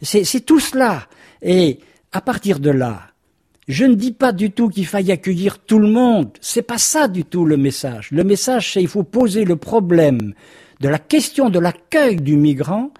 C'est 0.00 0.46
tout 0.46 0.58
cela. 0.58 1.06
Et 1.42 1.80
à 2.12 2.22
partir 2.22 2.60
de 2.60 2.70
là, 2.70 3.02
je 3.68 3.84
ne 3.84 3.94
dis 3.94 4.12
pas 4.12 4.32
du 4.32 4.50
tout 4.50 4.70
qu'il 4.70 4.86
faille 4.86 5.12
accueillir 5.12 5.58
tout 5.58 5.78
le 5.78 5.88
monde. 5.88 6.30
C'est 6.40 6.62
pas 6.62 6.78
ça 6.78 7.06
du 7.06 7.24
tout 7.24 7.44
le 7.44 7.58
message. 7.58 8.08
Le 8.10 8.24
message, 8.24 8.72
c'est 8.72 8.80
qu'il 8.80 8.88
faut 8.88 9.02
poser 9.02 9.44
le 9.44 9.56
problème 9.56 10.32
de 10.80 10.88
la 10.88 10.98
question 10.98 11.50
de 11.50 11.58
l'accueil 11.58 12.16
du 12.16 12.36
migrant 12.36 12.90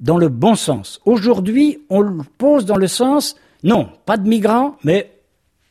dans 0.00 0.18
le 0.18 0.28
bon 0.28 0.54
sens. 0.54 1.00
Aujourd'hui, 1.06 1.78
on 1.88 2.02
le 2.02 2.22
pose 2.36 2.66
dans 2.66 2.76
le 2.76 2.86
sens, 2.86 3.36
non, 3.62 3.88
pas 4.04 4.18
de 4.18 4.28
migrants, 4.28 4.76
mais 4.84 5.10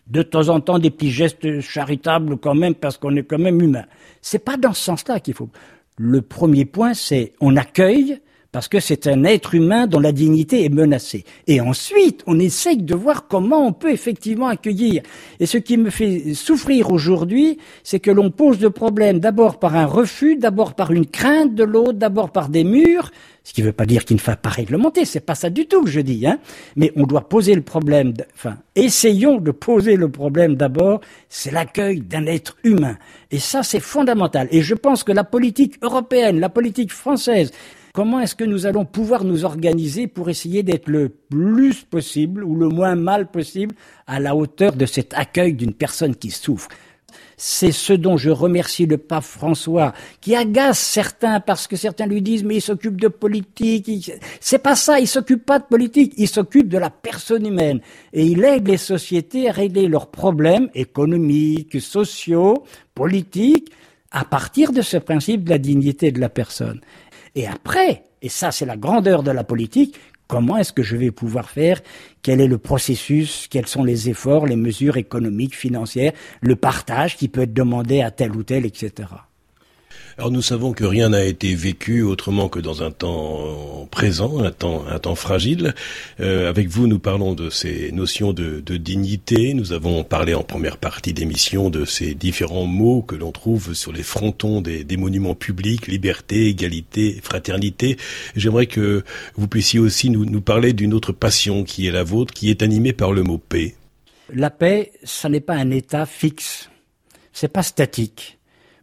de 0.10 0.22
temps 0.22 0.50
en 0.50 0.60
temps 0.60 0.80
des 0.80 0.90
petits 0.90 1.12
gestes 1.12 1.60
charitables 1.60 2.38
quand 2.38 2.56
même, 2.56 2.76
parce 2.76 2.98
qu'on 2.98 3.16
est 3.16 3.24
quand 3.24 3.40
même 3.40 3.62
humain. 3.62 3.86
C'est 4.22 4.44
pas 4.44 4.58
dans 4.58 4.74
ce 4.74 4.84
sens-là 4.84 5.20
qu'il 5.20 5.34
faut. 5.34 5.50
Le 5.98 6.22
premier 6.22 6.66
point, 6.66 6.94
c'est 6.94 7.34
on 7.42 7.56
accueille 7.56 8.20
parce 8.52 8.68
que 8.68 8.80
c'est 8.80 9.08
un 9.08 9.24
être 9.24 9.56
humain 9.56 9.88
dont 9.88 10.00
la 10.00 10.12
dignité 10.12 10.66
est 10.66 10.70
menacée. 10.70 11.26
Et 11.48 11.62
ensuite, 11.62 12.24
on 12.28 12.40
essaye 12.40 12.78
de 12.78 12.96
voir 12.96 13.28
comment 13.28 13.68
on 13.68 13.74
peut 13.74 13.92
effectivement 13.92 14.48
accueillir. 14.48 15.04
Et 15.40 15.46
ce 15.46 15.58
qui 15.58 15.78
me 15.78 15.90
fait 15.90 16.34
souffrir 16.34 16.92
aujourd'hui, 16.92 17.58
c'est 17.84 18.00
que 18.00 18.12
l'on 18.12 18.32
pose 18.32 18.60
le 18.62 18.70
problème 18.70 19.20
d'abord 19.20 19.60
par 19.60 19.76
un 19.76 19.86
refus, 19.86 20.36
d'abord 20.38 20.74
par 20.74 20.92
une 20.92 21.06
crainte 21.06 21.56
de 21.56 21.64
l'autre, 21.64 21.94
d'abord 21.94 22.32
par 22.32 22.50
des 22.50 22.64
murs, 22.64 23.12
ce 23.44 23.54
qui 23.54 23.62
ne 23.62 23.68
veut 23.68 23.74
pas 23.74 23.86
dire 23.86 24.04
qu'il 24.04 24.18
ne 24.18 24.22
faut 24.22 24.32
pas 24.42 24.50
réglementer, 24.50 25.06
c'est 25.06 25.22
pas 25.22 25.34
ça 25.34 25.50
du 25.50 25.68
tout 25.68 25.86
que 25.86 25.90
je 25.90 26.02
dis, 26.02 26.28
hein. 26.28 26.38
Mais 26.76 26.92
on 26.98 27.04
doit 27.04 27.30
poser 27.30 27.56
le 27.56 27.62
problème, 27.62 28.14
enfin, 28.36 28.58
essayons 28.76 29.38
de 29.38 29.52
poser 29.52 29.96
le 29.96 30.10
problème 30.10 30.56
d'abord, 30.56 31.00
c'est 31.30 31.52
l'accueil 31.52 32.02
d'un 32.02 32.26
être 32.26 32.58
humain. 32.66 32.98
Et 33.32 33.40
ça, 33.40 33.64
c'est 33.64 33.80
fondamental. 33.80 34.50
Et 34.52 34.62
je 34.62 34.76
pense 34.76 35.06
que 35.06 35.14
la 35.14 35.24
politique 35.24 35.76
européenne, 35.82 36.42
la 36.42 36.50
politique 36.50 36.92
française, 36.92 37.52
Comment 37.98 38.20
est-ce 38.20 38.36
que 38.36 38.44
nous 38.44 38.68
allons 38.68 38.86
pouvoir 38.86 39.24
nous 39.24 39.44
organiser 39.44 40.06
pour 40.06 40.30
essayer 40.30 40.62
d'être 40.62 40.88
le 40.88 41.10
plus 41.10 41.82
possible 41.82 42.44
ou 42.44 42.56
le 42.56 42.68
moins 42.68 42.94
mal 42.94 43.32
possible 43.32 43.74
à 44.06 44.20
la 44.20 44.36
hauteur 44.36 44.74
de 44.76 44.86
cet 44.86 45.16
accueil 45.16 45.54
d'une 45.54 45.74
personne 45.74 46.16
qui 46.16 46.30
souffre? 46.30 46.70
C'est 47.38 47.72
ce 47.72 47.94
dont 47.94 48.16
je 48.16 48.30
remercie 48.30 48.86
le 48.86 49.00
pape 49.00 49.24
François, 49.24 49.94
qui 50.22 50.36
agace 50.36 50.78
certains 50.78 51.40
parce 51.40 51.66
que 51.66 51.76
certains 51.76 52.06
lui 52.06 52.22
disent 52.22 52.44
mais 52.44 52.58
il 52.58 52.62
s'occupe 52.62 53.02
de 53.02 53.08
politique. 53.08 54.12
C'est 54.42 54.60
pas 54.60 54.76
ça, 54.76 55.00
il 55.00 55.08
s'occupe 55.08 55.44
pas 55.44 55.58
de 55.58 55.66
politique, 55.66 56.14
il 56.18 56.28
s'occupe 56.28 56.70
de 56.70 56.78
la 56.78 56.92
personne 56.92 57.48
humaine 57.48 57.82
et 58.14 58.28
il 58.28 58.44
aide 58.44 58.68
les 58.68 58.78
sociétés 58.78 59.50
à 59.50 59.54
régler 59.54 59.88
leurs 59.88 60.12
problèmes 60.12 60.70
économiques, 60.76 61.82
sociaux, 61.82 62.64
politiques 62.94 63.72
à 64.12 64.26
partir 64.26 64.72
de 64.72 64.82
ce 64.82 64.98
principe 64.98 65.44
de 65.44 65.50
la 65.50 65.58
dignité 65.58 66.12
de 66.12 66.20
la 66.20 66.30
personne. 66.30 66.82
Et 67.36 67.48
après, 67.48 68.04
et 68.22 68.30
ça 68.30 68.52
c'est 68.52 68.66
la 68.66 68.78
grandeur 68.78 69.24
de 69.24 69.32
la 69.32 69.44
politique, 69.44 69.96
comment 70.28 70.58
est-ce 70.58 70.74
que 70.74 70.84
je 70.84 70.96
vais 70.96 71.12
pouvoir 71.12 71.50
faire 71.50 71.82
Quel 72.22 72.42
est 72.42 72.48
le 72.48 72.58
processus 72.58 73.48
Quels 73.50 73.68
sont 73.68 73.84
les 73.84 74.10
efforts, 74.10 74.46
les 74.46 74.56
mesures 74.56 74.98
économiques, 74.98 75.56
financières, 75.56 76.14
le 76.42 76.56
partage 76.56 77.18
qui 77.18 77.28
peut 77.28 77.42
être 77.42 77.54
demandé 77.54 78.02
à 78.02 78.12
tel 78.12 78.36
ou 78.36 78.44
tel, 78.44 78.66
etc. 78.66 79.08
Alors 80.20 80.32
nous 80.32 80.42
savons 80.42 80.74
que 80.74 80.84
rien 80.84 81.10
n'a 81.10 81.24
été 81.26 81.54
vécu 81.54 82.02
autrement 82.02 82.50
que 82.50 82.58
dans 82.58 82.82
un 82.82 82.90
temps 82.90 83.88
présent, 83.92 84.40
un 84.44 84.50
temps, 84.52 85.14
fragile. 85.14 85.76
Euh, 86.20 86.50
avec 86.50 86.70
vous, 86.70 86.88
nous 86.88 86.98
parlons 86.98 87.36
de 87.36 87.52
ces 87.52 87.92
notions 87.92 88.34
de, 88.34 88.60
dignité. 88.78 89.54
Nous 89.54 89.74
avons 89.74 90.04
parlé 90.04 90.34
en 90.34 90.42
première 90.42 90.78
partie 90.78 91.14
d'émission 91.14 91.70
de 91.70 91.86
ces 91.86 92.16
différents 92.16 92.66
mots 92.66 93.04
que 93.04 93.14
l'on 93.14 93.32
trouve 93.32 93.76
sur 93.76 93.92
les 93.92 94.02
frontons 94.02 94.60
des, 94.60 94.84
des 94.84 94.98
monuments 94.98 95.36
publics 95.36 95.86
liberté, 95.86 96.48
égalité, 96.48 97.20
fraternité. 97.22 97.98
J'aimerais 98.36 98.66
que 98.66 99.04
vous 99.36 99.48
puissiez 99.48 99.80
aussi 99.80 100.10
nous, 100.10 100.26
nous 100.26 100.42
parler 100.42 100.74
d'une 100.74 100.96
autre 100.96 101.12
passion 101.12 101.64
qui 101.64 101.86
est 101.86 101.92
la 101.92 102.04
vôtre, 102.04 102.34
qui 102.34 102.50
est 102.50 102.64
animée 102.64 102.94
par 102.94 103.12
le 103.12 103.22
mot 103.22 103.38
paix. 103.38 103.76
La 104.34 104.50
paix, 104.50 104.94
ça 105.04 105.30
n'est 105.30 105.42
pas 105.42 105.56
un 105.56 105.70
état 105.70 106.08
fixe. 106.08 106.72
C'est 107.34 107.54
pas 107.54 107.62
statique 107.62 108.37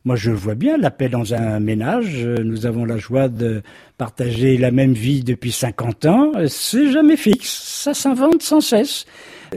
moi, 0.07 0.17
je 0.17 0.31
vois 0.31 0.55
bien 0.55 0.77
la 0.77 0.91
paix 0.91 1.09
dans 1.09 1.33
un 1.33 1.61
ménage. 1.61 2.27
Nous 2.27 2.67
avons 2.67 2.85
la 2.85 2.99
joie 2.99 3.29
de 3.29 3.63
partager 3.97 4.59
la 4.59 4.71
même 4.71 4.93
vie 4.93 5.25
depuis 5.25 5.51
50 5.51 6.05
ans. 6.05 6.33
C'est 6.47 6.93
jamais 6.93 7.17
fixe. 7.17 7.49
Ça 7.83 7.95
s'invente 7.95 8.43
sans 8.43 8.61
cesse. 8.61 9.07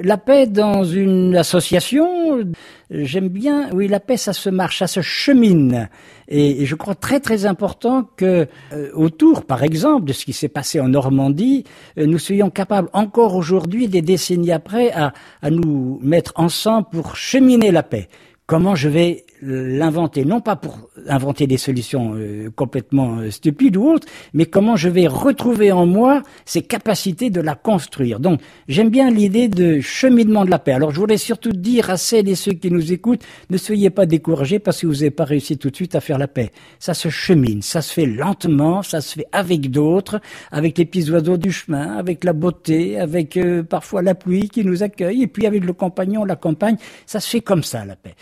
La 0.01 0.17
paix 0.17 0.47
dans 0.47 0.85
une 0.85 1.35
association, 1.35 2.45
j'aime 2.89 3.27
bien, 3.27 3.69
oui, 3.73 3.89
la 3.89 3.99
paix, 3.99 4.15
ça 4.15 4.31
se 4.31 4.49
marche, 4.49 4.79
ça 4.79 4.87
se 4.87 5.01
chemine. 5.01 5.89
Et, 6.29 6.65
je 6.65 6.75
crois 6.75 6.95
très 6.95 7.19
très 7.19 7.45
important 7.45 8.07
que 8.15 8.47
euh, 8.71 8.89
autour, 8.93 9.43
par 9.43 9.63
exemple, 9.63 10.05
de 10.05 10.13
ce 10.13 10.23
qui 10.23 10.33
s'est 10.33 10.49
passé 10.49 10.79
en 10.79 10.87
Normandie, 10.87 11.65
euh, 11.97 12.05
nous 12.05 12.19
soyons 12.19 12.49
capables 12.49 12.89
encore 12.93 13.35
aujourd'hui, 13.35 13.89
des 13.89 14.01
décennies 14.01 14.51
après, 14.51 14.91
à, 14.91 15.13
à 15.41 15.49
nous 15.49 15.99
mettre 16.01 16.31
ensemble 16.35 16.87
pour 16.91 17.17
cheminer 17.17 17.71
la 17.71 17.83
paix 17.83 18.07
comment 18.47 18.75
je 18.75 18.87
vais 18.87 19.25
l'inventer, 19.41 20.25
non 20.25 20.41
pas 20.41 20.55
pour 20.55 20.89
inventer 21.07 21.47
des 21.47 21.57
solutions 21.57 22.13
euh, 22.15 22.49
complètement 22.55 23.19
euh, 23.19 23.31
stupides 23.31 23.77
ou 23.77 23.87
autres, 23.87 24.07
mais 24.33 24.45
comment 24.45 24.75
je 24.75 24.89
vais 24.89 25.07
retrouver 25.07 25.71
en 25.71 25.85
moi 25.85 26.23
ces 26.45 26.61
capacités 26.61 27.29
de 27.29 27.41
la 27.41 27.55
construire. 27.55 28.19
Donc 28.19 28.41
j'aime 28.67 28.89
bien 28.89 29.11
l'idée 29.11 29.47
de 29.47 29.79
cheminement 29.79 30.45
de 30.45 30.49
la 30.49 30.59
paix. 30.59 30.73
Alors 30.73 30.91
je 30.91 30.99
voudrais 30.99 31.17
surtout 31.17 31.51
dire 31.51 31.89
à 31.89 31.97
celles 31.97 32.29
et 32.29 32.35
ceux 32.35 32.53
qui 32.53 32.71
nous 32.71 32.91
écoutent, 32.91 33.23
ne 33.49 33.57
soyez 33.57 33.89
pas 33.89 34.05
découragés 34.05 34.59
parce 34.59 34.81
que 34.81 34.87
vous 34.87 34.93
n'avez 34.93 35.11
pas 35.11 35.25
réussi 35.25 35.57
tout 35.57 35.69
de 35.69 35.75
suite 35.75 35.95
à 35.95 36.01
faire 36.01 36.17
la 36.17 36.27
paix. 36.27 36.51
Ça 36.79 36.93
se 36.93 37.09
chemine, 37.09 37.61
ça 37.61 37.81
se 37.81 37.93
fait 37.93 38.05
lentement, 38.05 38.81
ça 38.81 39.01
se 39.01 39.15
fait 39.15 39.27
avec 39.31 39.69
d'autres, 39.69 40.19
avec 40.51 40.77
les 40.77 40.85
petits 40.85 41.09
oiseaux 41.11 41.37
du 41.37 41.51
chemin, 41.51 41.97
avec 41.97 42.23
la 42.23 42.33
beauté, 42.33 42.99
avec 42.99 43.37
euh, 43.37 43.63
parfois 43.63 44.01
la 44.01 44.15
pluie 44.15 44.49
qui 44.49 44.63
nous 44.63 44.83
accueille, 44.83 45.23
et 45.23 45.27
puis 45.27 45.45
avec 45.45 45.63
le 45.63 45.73
compagnon, 45.73 46.25
la 46.25 46.35
compagne, 46.35 46.77
ça 47.05 47.19
se 47.19 47.29
fait 47.29 47.41
comme 47.41 47.63
ça 47.63 47.85
la 47.85 47.95
paix. 47.95 48.15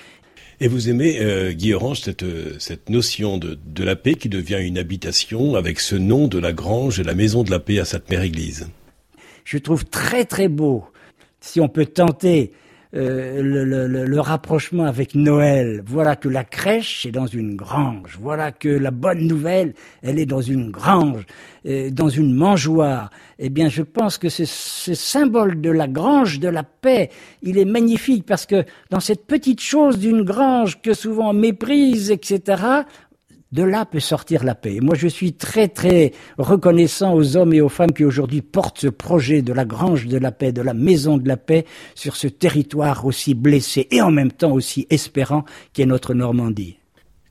Et 0.62 0.68
vous 0.68 0.90
aimez, 0.90 1.20
euh, 1.20 1.52
Guy 1.52 1.74
Orange, 1.74 2.02
cette, 2.02 2.24
euh, 2.24 2.56
cette 2.60 2.90
notion 2.90 3.38
de, 3.38 3.58
de, 3.66 3.84
la 3.84 3.96
paix 3.96 4.16
qui 4.16 4.30
devient 4.30 4.60
une 4.62 4.78
habitation 4.78 5.56
avec 5.56 5.82
ce 5.82 5.96
nom 5.96 6.28
de 6.28 6.40
la 6.40 6.54
grange 6.54 7.00
et 7.00 7.04
la 7.04 7.14
maison 7.14 7.44
de 7.44 7.52
la 7.52 7.60
paix 7.60 7.80
à 7.80 7.86
Sainte-Mère-Église? 7.86 8.70
Je 9.44 9.58
trouve 9.58 9.86
très 9.86 10.24
très 10.24 10.48
beau, 10.48 10.86
si 11.42 11.60
on 11.60 11.68
peut 11.68 11.86
tenter 11.86 12.54
euh, 12.96 13.42
le, 13.42 13.66
le, 13.66 14.06
le, 14.06 14.20
rapprochement 14.22 14.86
avec 14.86 15.16
Noël. 15.16 15.84
Voilà 15.86 16.16
que 16.16 16.30
la 16.30 16.46
crèche 16.46 17.06
est 17.06 17.12
dans 17.12 17.26
une 17.28 17.56
grange. 17.56 18.18
Voilà 18.22 18.54
que 18.54 18.70
la 18.70 18.92
bonne 18.92 19.28
nouvelle, 19.28 19.74
elle 20.02 20.18
est 20.18 20.26
dans 20.26 20.42
une 20.42 20.72
grange, 20.72 21.26
euh, 21.66 21.90
dans 21.90 22.08
une 22.08 22.34
mangeoire. 22.34 23.10
Eh 23.38 23.50
bien, 23.50 23.68
je 23.68 23.82
pense 23.82 24.18
que 24.18 24.30
ce, 24.30 24.46
ce 24.46 24.94
symbole 24.94 25.60
de 25.60 25.72
la 25.72 25.90
grange 25.90 26.40
de 26.40 26.48
la 26.48 26.64
paix, 26.64 27.10
il 27.42 27.58
est 27.58 27.66
magnifique 27.66 28.26
parce 28.26 28.46
que 28.46 28.64
dans 28.90 29.02
cette 29.02 29.26
petite 29.28 29.60
chose 29.60 30.00
d'une 30.00 30.24
grange 30.24 30.82
que 30.82 30.94
souvent 30.94 31.32
on 31.32 31.34
méprise, 31.34 32.12
etc., 32.12 32.64
de 33.56 33.64
là 33.64 33.86
peut 33.86 34.02
sortir 34.02 34.44
la 34.44 34.54
paix. 34.54 34.80
moi, 34.82 34.96
je 34.96 35.08
suis 35.08 35.34
très, 35.34 35.70
très 35.70 36.12
reconnaissant 36.38 37.14
aux 37.16 37.38
hommes 37.38 37.54
et 37.54 37.62
aux 37.62 37.70
femmes 37.70 37.94
qui 37.94 38.04
aujourd'hui 38.04 38.42
portent 38.42 38.80
ce 38.80 38.88
projet 38.88 39.42
de 39.42 39.54
la 39.54 39.64
grange 39.64 40.08
de 40.08 40.18
la 40.18 40.34
paix, 40.34 40.52
de 40.52 40.62
la 40.62 40.74
maison 40.74 41.18
de 41.18 41.28
la 41.28 41.38
paix 41.38 41.66
sur 41.96 42.18
ce 42.18 42.28
territoire 42.28 43.06
aussi 43.06 43.34
blessé 43.34 43.88
et 43.92 44.02
en 44.02 44.12
même 44.12 44.32
temps 44.32 44.52
aussi 44.52 44.86
espérant 44.90 45.46
qu'est 45.74 45.86
notre 45.86 46.14
Normandie. 46.14 46.78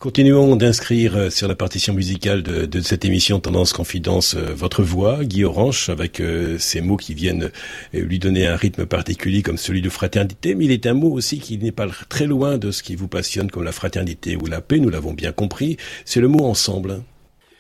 Continuons 0.05 0.55
d'inscrire 0.57 1.17
euh, 1.17 1.31
sur 1.31 1.49
la 1.49 1.55
partition 1.55 1.95
musicale 1.95 2.43
de, 2.43 2.81
cette 2.83 3.07
émission 3.07 3.41
Tendance 3.41 3.73
Confidence 3.73 4.35
euh, 4.35 4.53
votre 4.55 4.83
voix, 4.83 5.25
Guy 5.25 5.45
Orange, 5.45 5.89
avec 5.89 6.21
euh, 6.21 6.59
ces 6.59 6.83
mots 6.83 6.99
qui 6.99 7.15
viennent 7.15 7.51
lui 7.95 8.19
donner 8.19 8.47
un 8.47 8.55
rythme 8.55 8.85
particulier 8.85 9.41
comme 9.41 9.57
celui 9.57 9.81
de 9.81 9.89
fraternité, 9.89 10.55
mais 10.55 10.67
il 10.67 10.73
est 10.73 10.85
un 10.85 10.93
mot 10.93 11.11
aussi 11.11 11.39
qui 11.39 11.57
n'est 11.57 11.73
pas 11.73 11.87
très 12.11 12.27
loin 12.27 12.59
de 12.59 12.71
ce 12.71 12.83
qui 12.83 12.97
vous 12.97 13.09
passionne 13.09 13.51
comme 13.51 13.65
la 13.65 13.73
fraternité 13.73 14.37
ou 14.37 14.45
la 14.45 14.61
paix, 14.61 14.79
nous 14.79 14.91
l'avons 14.91 15.15
bien 15.15 15.33
compris, 15.33 15.79
c'est 16.05 16.21
le 16.21 16.29
mot 16.29 16.45
ensemble. 16.45 17.03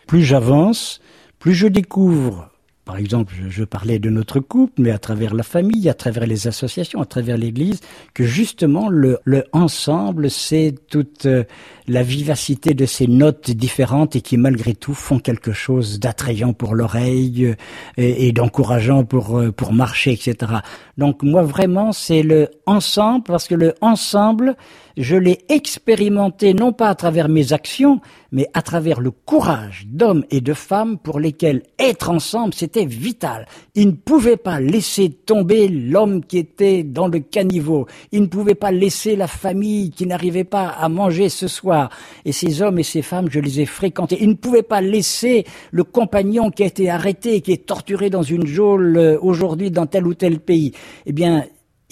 Plus 0.07 0.23
j'avance, 0.23 1.01
plus 1.39 1.55
je 1.55 1.67
découvre 1.67 2.51
par 2.85 2.99
exemple, 2.99 3.33
je, 3.49 3.65
parlais 3.65 3.99
de 3.99 4.11
notre 4.11 4.41
couple, 4.41 4.83
mais 4.83 4.91
à 4.91 4.99
travers 4.99 5.35
la 5.35 5.43
famille, 5.43 5.89
à 5.89 5.95
travers 5.95 6.27
les 6.27 6.47
associations, 6.49 7.01
à 7.01 7.07
travers 7.07 7.39
l'Église, 7.39 7.81
que 8.13 8.25
justement 8.25 8.91
le, 8.91 9.19
le 9.25 9.45
ensemble, 9.53 10.31
c'est 10.31 10.75
toute 10.91 11.25
euh, 11.25 11.45
la 11.89 12.03
vivacité 12.03 12.75
de 12.75 12.85
ces 12.85 13.07
notes 13.07 13.51
différentes 13.51 14.17
et 14.17 14.21
qui 14.21 14.37
malgré 14.37 14.75
tout 14.75 14.93
font 14.93 15.19
quelque 15.19 15.53
chose 15.53 15.99
d'attrayant 15.99 16.53
pour 16.53 16.75
l'oreille 16.75 17.47
euh, 17.47 17.55
et, 17.97 18.29
et 18.29 18.33
d'encourageant 18.33 19.05
pour 19.05 19.39
euh, 19.39 19.51
pour 19.51 19.73
marcher, 19.73 20.13
etc. 20.13 20.53
Donc 20.99 21.23
moi 21.23 21.43
vraiment 21.43 21.93
c'est 21.93 22.23
le 22.23 22.51
ensemble 22.67 23.25
parce 23.25 23.49
que 23.49 23.55
le 23.55 23.75
ensemble 23.81 24.57
je 24.97 25.17
l'ai 25.17 25.41
expérimenté 25.49 26.55
non 26.55 26.73
pas 26.73 26.89
à 26.89 26.95
travers 26.95 27.29
mes 27.29 27.53
actions, 27.53 28.01
mais 28.31 28.49
à 28.53 28.63
travers 28.63 29.01
le 29.01 29.11
courage 29.11 29.87
d'hommes 29.89 30.25
et 30.31 30.41
de 30.41 30.55
femmes 30.55 30.99
pour 30.99 31.21
lesquels 31.21 31.63
être 31.79 32.11
ensemble, 32.11 32.55
c'était 32.55 32.85
vital. 32.85 33.47
Ils 33.75 33.89
ne 33.89 33.93
pouvaient 33.93 34.37
pas 34.37 34.61
laisser 34.61 35.11
tomber 35.11 35.69
l'homme 35.69 36.25
qui 36.25 36.39
était 36.39 36.83
dans 36.83 37.09
le 37.09 37.21
caniveau. 37.21 37.87
Ils 38.13 38.23
ne 38.23 38.27
pouvaient 38.27 38.55
pas 38.55 38.73
laisser 38.73 39.17
la 39.17 39.29
famille 39.29 39.91
qui 39.91 40.07
n'arrivait 40.07 40.45
pas 40.45 40.69
à 40.69 40.89
manger 40.89 41.29
ce 41.29 41.49
soir. 41.49 41.91
Et 42.25 42.33
ces 42.33 42.63
hommes 42.63 42.79
et 42.79 42.85
ces 42.85 43.03
femmes, 43.03 43.29
je 43.31 43.41
les 43.41 43.61
ai 43.61 43.67
fréquentés. 43.67 44.19
Ils 44.21 44.31
ne 44.31 44.35
pouvaient 44.35 44.63
pas 44.63 44.81
laisser 44.81 45.45
le 45.71 45.85
compagnon 45.85 46.51
qui 46.51 46.63
a 46.63 46.67
été 46.67 46.91
arrêté, 46.91 47.41
qui 47.41 47.53
est 47.53 47.67
torturé 47.67 48.11
dans 48.11 48.23
une 48.23 48.47
geôle 48.47 48.97
euh, 48.97 49.19
aujourd'hui 49.21 49.71
dans 49.71 49.87
tel 49.87 50.07
ou 50.07 50.15
tel 50.15 50.41
pays. 50.41 50.73
Eh 51.07 51.13
bien, 51.13 51.45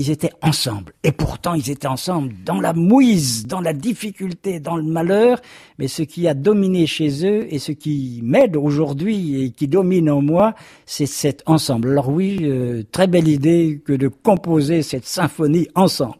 ils 0.02 0.11
étaient 0.11 0.32
ensemble. 0.42 0.92
Et 1.04 1.12
pourtant, 1.12 1.54
ils 1.54 1.71
étaient 1.71 1.87
ensemble 1.87 2.35
dans 2.44 2.61
la 2.61 2.73
mouise, 2.73 3.47
dans 3.47 3.61
la 3.61 3.73
difficulté, 3.73 4.59
dans 4.59 4.76
le 4.76 4.82
malheur. 4.82 5.40
Mais 5.78 5.87
ce 5.87 6.02
qui 6.02 6.26
a 6.26 6.35
dominé 6.35 6.88
chez 6.88 7.25
eux 7.25 7.47
et 7.54 7.61
ce 7.61 7.71
qui 7.71 8.18
m'aide 8.25 8.56
aujourd'hui 8.56 9.44
et 9.44 9.50
qui 9.50 9.68
domine 9.68 10.11
en 10.11 10.21
moi, 10.21 10.54
c'est 10.87 11.06
cet 11.06 11.44
ensemble. 11.47 11.90
Alors 11.90 12.09
oui, 12.09 12.40
euh, 12.42 12.82
très 12.90 13.06
belle 13.06 13.28
idée 13.28 13.80
que 13.85 13.92
de 13.92 14.09
composer 14.09 14.82
cette 14.82 15.06
symphonie 15.06 15.68
ensemble. 15.76 16.18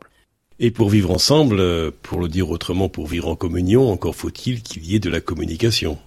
Et 0.61 0.71
pour 0.71 0.89
vivre 0.89 1.11
ensemble, 1.11 1.59
euh, 1.59 1.91
pour 2.03 2.21
le 2.21 2.29
dire 2.29 2.51
autrement, 2.51 2.89
pour 2.89 3.09
vivre 3.09 3.29
en 3.29 3.35
communion, 3.35 3.91
encore 3.91 4.15
faut-il 4.15 4.63
qu'il 4.63 4.87
y 4.87 4.95
ait 4.95 5.01
de 5.01 5.11
la 5.11 5.21
communication. 5.21 5.99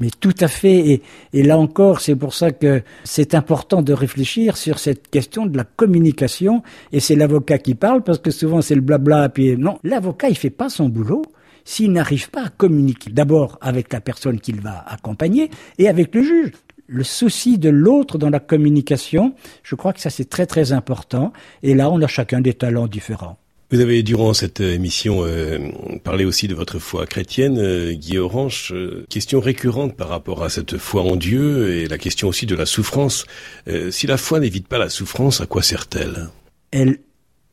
Mais 0.00 0.10
tout 0.18 0.34
à 0.40 0.48
fait. 0.48 1.02
Et, 1.32 1.42
là 1.42 1.58
encore, 1.58 2.00
c'est 2.00 2.16
pour 2.16 2.34
ça 2.34 2.50
que 2.50 2.82
c'est 3.04 3.34
important 3.34 3.82
de 3.82 3.92
réfléchir 3.92 4.56
sur 4.56 4.78
cette 4.78 5.08
question 5.08 5.46
de 5.46 5.56
la 5.56 5.64
communication. 5.64 6.62
Et 6.92 7.00
c'est 7.00 7.14
l'avocat 7.14 7.58
qui 7.58 7.74
parle 7.74 8.02
parce 8.02 8.18
que 8.18 8.30
souvent 8.30 8.60
c'est 8.60 8.74
le 8.74 8.80
blabla. 8.80 9.28
Puis 9.28 9.56
non, 9.56 9.78
l'avocat 9.84 10.28
il 10.28 10.36
fait 10.36 10.50
pas 10.50 10.68
son 10.68 10.88
boulot 10.88 11.22
s'il 11.64 11.92
n'arrive 11.92 12.30
pas 12.30 12.46
à 12.46 12.48
communiquer 12.50 13.10
d'abord 13.10 13.58
avec 13.60 13.92
la 13.92 14.00
personne 14.00 14.38
qu'il 14.40 14.60
va 14.60 14.84
accompagner 14.86 15.50
et 15.78 15.88
avec 15.88 16.14
le 16.14 16.22
juge. 16.22 16.52
Le 16.86 17.04
souci 17.04 17.56
de 17.56 17.70
l'autre 17.70 18.18
dans 18.18 18.28
la 18.28 18.40
communication, 18.40 19.34
je 19.62 19.74
crois 19.74 19.94
que 19.94 20.00
ça 20.00 20.10
c'est 20.10 20.28
très 20.28 20.44
très 20.44 20.72
important. 20.72 21.32
Et 21.62 21.74
là, 21.74 21.88
on 21.88 22.02
a 22.02 22.06
chacun 22.06 22.42
des 22.42 22.52
talents 22.52 22.88
différents. 22.88 23.38
Vous 23.70 23.80
avez, 23.80 24.02
durant 24.02 24.34
cette 24.34 24.60
émission, 24.60 25.24
euh, 25.24 25.58
parlé 26.04 26.24
aussi 26.24 26.48
de 26.48 26.54
votre 26.54 26.78
foi 26.78 27.06
chrétienne, 27.06 27.58
euh, 27.58 27.92
Guy 27.92 28.18
Orange. 28.18 28.72
Euh, 28.72 29.06
question 29.08 29.40
récurrente 29.40 29.96
par 29.96 30.08
rapport 30.08 30.44
à 30.44 30.50
cette 30.50 30.76
foi 30.76 31.02
en 31.02 31.16
Dieu 31.16 31.72
et 31.72 31.88
la 31.88 31.96
question 31.96 32.28
aussi 32.28 32.44
de 32.44 32.54
la 32.54 32.66
souffrance. 32.66 33.24
Euh, 33.66 33.90
si 33.90 34.06
la 34.06 34.18
foi 34.18 34.38
n'évite 34.38 34.68
pas 34.68 34.78
la 34.78 34.90
souffrance, 34.90 35.40
à 35.40 35.46
quoi 35.46 35.62
sert-elle? 35.62 36.28
Elle 36.70 36.98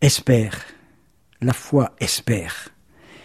espère. 0.02 0.60
La 1.42 1.54
foi 1.54 1.96
espère. 2.00 2.70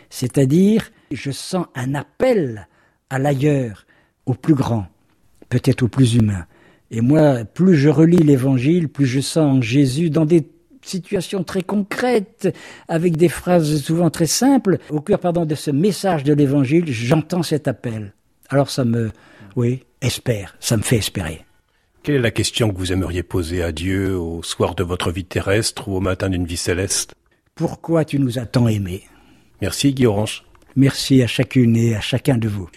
C'est-à-dire, 0.08 0.90
je 1.10 1.32
sens 1.32 1.66
un 1.74 1.94
appel 1.94 2.68
à 3.10 3.18
l'ailleurs, 3.18 3.84
au 4.26 4.34
plus 4.34 4.54
grand, 4.54 4.86
peut-être 5.48 5.82
au 5.82 5.88
plus 5.88 6.14
humain. 6.14 6.46
Et 6.92 7.00
moi, 7.00 7.44
plus 7.44 7.76
je 7.76 7.88
relis 7.88 8.22
l'Évangile, 8.22 8.88
plus 8.88 9.06
je 9.06 9.20
sens 9.20 9.62
Jésus 9.62 10.08
dans 10.08 10.24
des 10.24 10.46
situations 10.86 11.44
très 11.44 11.62
concrètes, 11.62 12.54
avec 12.88 13.16
des 13.16 13.28
phrases 13.28 13.82
souvent 13.82 14.10
très 14.10 14.26
simples. 14.26 14.78
Au 14.90 15.00
cœur, 15.00 15.18
pardon, 15.18 15.44
de 15.44 15.54
ce 15.54 15.70
message 15.70 16.24
de 16.24 16.32
l'évangile, 16.32 16.84
j'entends 16.86 17.42
cet 17.42 17.68
appel. 17.68 18.12
Alors 18.48 18.70
ça 18.70 18.84
me, 18.84 19.10
oui, 19.56 19.82
espère, 20.00 20.56
ça 20.60 20.76
me 20.76 20.82
fait 20.82 20.96
espérer. 20.96 21.44
Quelle 22.02 22.16
est 22.16 22.20
la 22.20 22.30
question 22.30 22.70
que 22.70 22.78
vous 22.78 22.92
aimeriez 22.92 23.24
poser 23.24 23.62
à 23.62 23.72
Dieu 23.72 24.16
au 24.16 24.42
soir 24.42 24.76
de 24.76 24.84
votre 24.84 25.10
vie 25.10 25.24
terrestre 25.24 25.88
ou 25.88 25.96
au 25.96 26.00
matin 26.00 26.28
d'une 26.28 26.46
vie 26.46 26.56
céleste? 26.56 27.14
Pourquoi 27.56 28.04
tu 28.04 28.20
nous 28.20 28.38
as 28.38 28.46
tant 28.46 28.68
aimés? 28.68 29.02
Merci 29.60 29.92
Guy 29.92 30.06
Orange. 30.06 30.44
Merci 30.76 31.22
à 31.22 31.26
chacune 31.26 31.74
et 31.74 31.96
à 31.96 32.00
chacun 32.00 32.36
de 32.36 32.48
vous. 32.48 32.68